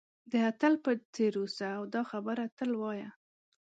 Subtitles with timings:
[0.31, 3.09] د اتل په څېر اوسه او دا خبره تل وایه.